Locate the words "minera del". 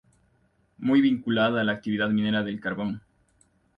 2.09-2.59